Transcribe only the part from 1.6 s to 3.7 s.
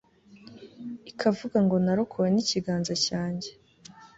ngo 'narokowe n'ikiganza cyanjye